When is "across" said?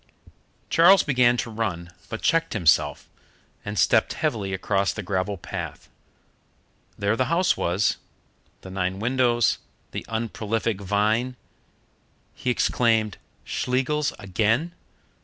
4.51-4.91